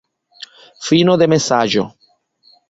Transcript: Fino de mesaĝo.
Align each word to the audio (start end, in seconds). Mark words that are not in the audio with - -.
Fino 0.87 1.15
de 1.23 1.29
mesaĝo. 1.35 1.85